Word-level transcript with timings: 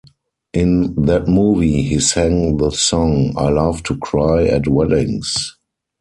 In 0.51 0.95
that 1.05 1.27
movie, 1.27 1.83
he 1.83 1.99
sang 1.99 2.57
the 2.57 2.71
song 2.71 3.35
"I 3.37 3.49
Love 3.49 3.83
to 3.83 3.97
Cry 3.97 4.47
at 4.47 4.67
Weddings". 4.67 5.57